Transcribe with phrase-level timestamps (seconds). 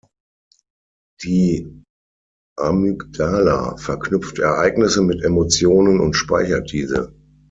[1.21, 1.79] Die
[2.57, 7.13] Amygdala verknüpft Ereignisse mit Emotionen und speichert diese.